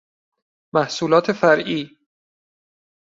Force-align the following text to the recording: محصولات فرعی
محصولات 0.73 1.31
فرعی 1.31 1.97